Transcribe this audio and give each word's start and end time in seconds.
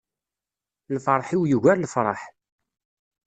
Lferḥ-iw 0.95 1.43
yugar 1.47 1.77
lefraḥ. 1.79 2.21